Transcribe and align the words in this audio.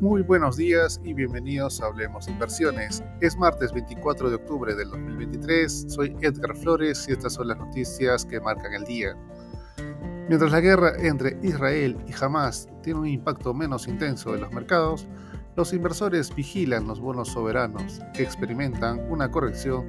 Muy 0.00 0.22
buenos 0.22 0.56
días 0.56 0.98
y 1.04 1.12
bienvenidos 1.12 1.82
a 1.82 1.84
Hablemos 1.84 2.26
Inversiones. 2.26 3.04
Es 3.20 3.36
martes 3.36 3.70
24 3.70 4.30
de 4.30 4.36
octubre 4.36 4.74
del 4.74 4.88
2023, 4.88 5.84
soy 5.88 6.16
Edgar 6.22 6.56
Flores 6.56 7.04
y 7.06 7.12
estas 7.12 7.34
son 7.34 7.48
las 7.48 7.58
noticias 7.58 8.24
que 8.24 8.40
marcan 8.40 8.72
el 8.72 8.84
día. 8.84 9.14
Mientras 10.26 10.52
la 10.52 10.60
guerra 10.60 10.94
entre 10.98 11.36
Israel 11.42 11.98
y 12.08 12.14
Hamas 12.18 12.66
tiene 12.82 13.00
un 13.00 13.08
impacto 13.08 13.52
menos 13.52 13.88
intenso 13.88 14.34
en 14.34 14.40
los 14.40 14.52
mercados, 14.52 15.06
los 15.54 15.74
inversores 15.74 16.34
vigilan 16.34 16.86
los 16.86 16.98
bonos 16.98 17.28
soberanos 17.28 18.00
que 18.14 18.22
experimentan 18.22 19.00
una 19.10 19.30
corrección 19.30 19.86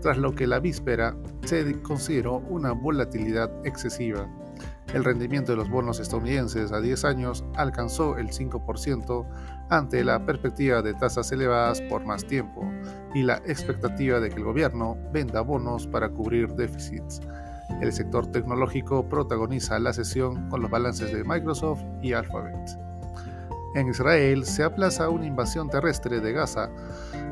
tras 0.00 0.18
lo 0.18 0.34
que 0.34 0.48
la 0.48 0.58
víspera 0.58 1.16
se 1.44 1.80
consideró 1.82 2.38
una 2.38 2.72
volatilidad 2.72 3.48
excesiva. 3.64 4.28
El 4.92 5.04
rendimiento 5.04 5.52
de 5.52 5.56
los 5.56 5.70
bonos 5.70 6.00
estadounidenses 6.00 6.70
a 6.70 6.80
10 6.80 7.04
años 7.06 7.44
alcanzó 7.56 8.18
el 8.18 8.28
5% 8.28 9.26
ante 9.70 10.04
la 10.04 10.26
perspectiva 10.26 10.82
de 10.82 10.92
tasas 10.92 11.32
elevadas 11.32 11.80
por 11.82 12.04
más 12.04 12.26
tiempo 12.26 12.70
y 13.14 13.22
la 13.22 13.36
expectativa 13.46 14.20
de 14.20 14.28
que 14.28 14.36
el 14.36 14.44
gobierno 14.44 14.98
venda 15.10 15.40
bonos 15.40 15.86
para 15.86 16.10
cubrir 16.10 16.48
déficits. 16.54 17.20
El 17.80 17.90
sector 17.90 18.26
tecnológico 18.26 19.08
protagoniza 19.08 19.78
la 19.78 19.94
sesión 19.94 20.50
con 20.50 20.60
los 20.60 20.70
balances 20.70 21.10
de 21.10 21.24
Microsoft 21.24 21.82
y 22.02 22.12
Alphabet. 22.12 22.91
En 23.74 23.88
Israel 23.88 24.44
se 24.44 24.64
aplaza 24.64 25.08
una 25.08 25.26
invasión 25.26 25.70
terrestre 25.70 26.20
de 26.20 26.32
Gaza 26.32 26.68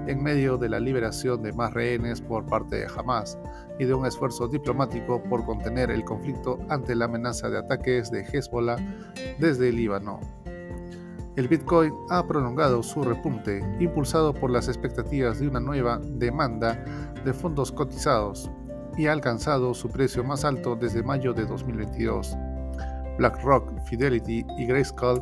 en 0.07 0.23
medio 0.23 0.57
de 0.57 0.71
la 0.71 0.81
liberación 0.81 1.43
de 1.43 1.53
más 1.53 1.75
rehenes 1.75 2.23
por 2.23 2.47
parte 2.47 2.77
de 2.77 2.87
Hamas 2.87 3.39
y 3.79 3.85
de 3.85 3.93
un 3.93 4.07
esfuerzo 4.07 4.49
diplomático 4.49 5.23
por 5.23 5.45
contener 5.45 5.91
el 5.91 6.05
conflicto 6.05 6.59
ante 6.71 6.95
la 6.95 7.05
amenaza 7.05 7.51
de 7.51 7.59
ataques 7.59 8.11
de 8.11 8.23
Hezbollah 8.23 8.77
desde 9.39 9.69
el 9.69 9.77
Líbano. 9.77 10.21
El 11.37 11.47
Bitcoin 11.47 11.93
ha 12.09 12.27
prolongado 12.27 12.83
su 12.83 13.03
repunte, 13.03 13.63
impulsado 13.79 14.33
por 14.33 14.51
las 14.51 14.69
expectativas 14.69 15.41
de 15.41 15.49
una 15.49 15.61
nueva 15.61 16.01
demanda 16.03 16.83
de 17.25 17.33
fondos 17.35 17.71
cotizados, 17.71 18.51
y 18.97 19.07
ha 19.07 19.13
alcanzado 19.13 19.73
su 19.73 19.89
precio 19.89 20.25
más 20.25 20.45
alto 20.45 20.75
desde 20.75 21.03
mayo 21.03 21.33
de 21.33 21.47
2022. 21.47 22.37
BlackRock, 23.19 23.81
Fidelity 23.85 24.45
y 24.59 24.67
Grayscale 24.67 25.21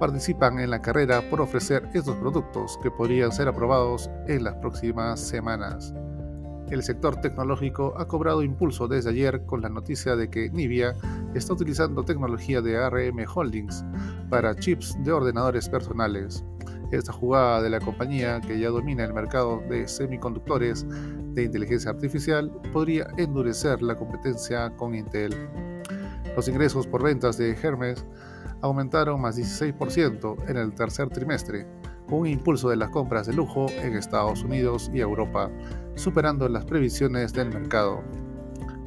participan 0.00 0.58
en 0.58 0.70
la 0.70 0.80
carrera 0.80 1.22
por 1.30 1.40
ofrecer 1.40 1.88
estos 1.94 2.16
productos 2.16 2.78
que 2.82 2.90
podrían 2.90 3.30
ser 3.30 3.46
aprobados 3.46 4.10
en 4.26 4.42
las 4.42 4.54
próximas 4.56 5.20
semanas. 5.20 5.94
El 6.70 6.82
sector 6.82 7.20
tecnológico 7.20 7.94
ha 7.98 8.08
cobrado 8.08 8.42
impulso 8.42 8.88
desde 8.88 9.10
ayer 9.10 9.44
con 9.44 9.60
la 9.60 9.68
noticia 9.68 10.16
de 10.16 10.30
que 10.30 10.48
Nvidia 10.50 10.94
está 11.34 11.52
utilizando 11.52 12.04
tecnología 12.04 12.62
de 12.62 12.78
ARM 12.78 13.24
Holdings 13.32 13.84
para 14.30 14.56
chips 14.56 14.96
de 15.04 15.12
ordenadores 15.12 15.68
personales. 15.68 16.44
Esta 16.92 17.12
jugada 17.12 17.60
de 17.60 17.70
la 17.70 17.80
compañía, 17.80 18.40
que 18.40 18.58
ya 18.58 18.70
domina 18.70 19.04
el 19.04 19.12
mercado 19.12 19.60
de 19.68 19.86
semiconductores 19.86 20.86
de 21.34 21.44
inteligencia 21.44 21.90
artificial, 21.90 22.50
podría 22.72 23.06
endurecer 23.16 23.82
la 23.82 23.96
competencia 23.96 24.70
con 24.76 24.94
Intel. 24.94 25.34
Los 26.40 26.48
ingresos 26.48 26.86
por 26.86 27.02
ventas 27.02 27.36
de 27.36 27.50
Hermes 27.50 28.06
aumentaron 28.62 29.20
más 29.20 29.36
16% 29.36 30.48
en 30.48 30.56
el 30.56 30.72
tercer 30.72 31.10
trimestre, 31.10 31.66
con 32.08 32.20
un 32.20 32.28
impulso 32.28 32.70
de 32.70 32.76
las 32.76 32.88
compras 32.88 33.26
de 33.26 33.34
lujo 33.34 33.66
en 33.68 33.94
Estados 33.94 34.42
Unidos 34.42 34.90
y 34.94 35.00
Europa, 35.00 35.50
superando 35.96 36.48
las 36.48 36.64
previsiones 36.64 37.34
del 37.34 37.50
mercado. 37.50 38.02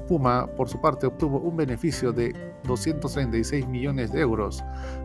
Puma, 0.08 0.48
por 0.58 0.68
su 0.68 0.82
parte, 0.82 1.06
obtuvo 1.06 1.42
un 1.42 1.56
beneficio 1.56 2.12
de 2.12 2.34
236 2.64 3.68
millones 3.68 4.12
de 4.12 4.22
euros, 4.22 4.64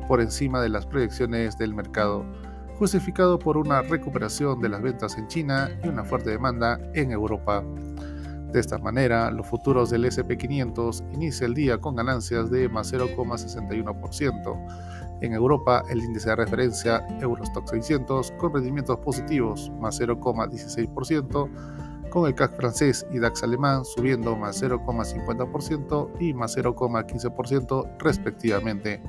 por 0.08 0.22
encima 0.22 0.62
de 0.62 0.70
las 0.70 0.86
proyecciones 0.86 1.58
del 1.58 1.74
mercado, 1.74 2.24
justificado 2.78 3.38
por 3.38 3.58
una 3.58 3.82
recuperación 3.82 4.58
de 4.62 4.70
las 4.70 4.80
ventas 4.80 5.18
en 5.18 5.28
China 5.28 5.68
y 5.84 5.88
una 5.88 6.02
fuerte 6.02 6.30
demanda 6.30 6.80
en 6.94 7.12
Europa. 7.12 7.62
De 8.52 8.60
esta 8.60 8.78
manera, 8.78 9.30
los 9.30 9.46
futuros 9.46 9.90
del 9.90 10.06
SP500 10.06 11.04
inicia 11.12 11.46
el 11.46 11.54
día 11.54 11.78
con 11.78 11.96
ganancias 11.96 12.50
de 12.50 12.68
más 12.68 12.92
0,61%. 12.92 14.98
En 15.20 15.32
Europa, 15.32 15.82
el 15.90 15.98
índice 15.98 16.30
de 16.30 16.36
referencia 16.36 17.04
Eurostock 17.20 17.68
600 17.68 18.32
con 18.38 18.54
rendimientos 18.54 18.98
positivos 19.00 19.70
más 19.80 20.00
0,16%, 20.00 21.50
con 22.08 22.26
el 22.26 22.34
CAC 22.34 22.56
francés 22.56 23.06
y 23.12 23.18
DAX 23.18 23.42
alemán 23.42 23.84
subiendo 23.84 24.34
más 24.34 24.62
0,50% 24.62 26.10
y 26.20 26.32
más 26.32 26.56
0,15% 26.56 27.98
respectivamente. 27.98 29.02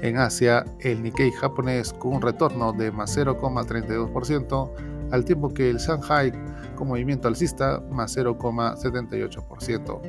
En 0.00 0.18
Asia, 0.18 0.64
el 0.80 1.02
Nikkei 1.02 1.30
japonés 1.32 1.92
con 1.92 2.14
un 2.14 2.22
retorno 2.22 2.72
de 2.72 2.90
más 2.90 3.16
0,32%, 3.16 4.93
al 5.14 5.24
tiempo 5.24 5.54
que 5.54 5.70
el 5.70 5.78
Shanghai 5.78 6.32
con 6.74 6.88
movimiento 6.88 7.28
alcista 7.28 7.80
más 7.90 8.16
0,78%. 8.16 10.00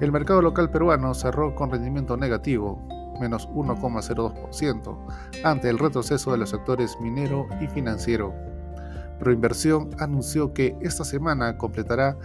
El 0.00 0.12
mercado 0.12 0.40
local 0.40 0.70
peruano 0.70 1.12
cerró 1.12 1.54
con 1.54 1.70
rendimiento 1.70 2.16
negativo, 2.16 2.80
menos 3.20 3.48
1,02%, 3.50 4.98
ante 5.44 5.68
el 5.68 5.78
retroceso 5.78 6.32
de 6.32 6.38
los 6.38 6.48
sectores 6.50 6.96
minero 7.00 7.46
y 7.60 7.66
financiero. 7.66 8.32
Proinversión 9.18 9.90
anunció 9.98 10.54
que 10.54 10.76
esta 10.80 11.04
semana 11.04 11.58
completará 11.58 12.16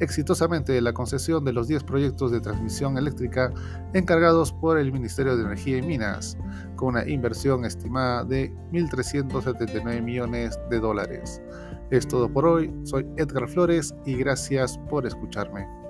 exitosamente 0.00 0.80
la 0.80 0.92
concesión 0.92 1.44
de 1.44 1.52
los 1.52 1.68
10 1.68 1.84
proyectos 1.84 2.30
de 2.30 2.40
transmisión 2.40 2.98
eléctrica 2.98 3.52
encargados 3.94 4.52
por 4.52 4.78
el 4.78 4.92
Ministerio 4.92 5.36
de 5.36 5.44
Energía 5.44 5.78
y 5.78 5.82
Minas, 5.82 6.36
con 6.76 6.88
una 6.88 7.08
inversión 7.08 7.64
estimada 7.64 8.24
de 8.24 8.52
1.379 8.72 10.02
millones 10.02 10.58
de 10.70 10.80
dólares. 10.80 11.40
Es 11.90 12.06
todo 12.06 12.32
por 12.32 12.46
hoy, 12.46 12.74
soy 12.84 13.06
Edgar 13.16 13.48
Flores 13.48 13.94
y 14.04 14.16
gracias 14.16 14.78
por 14.90 15.06
escucharme. 15.06 15.85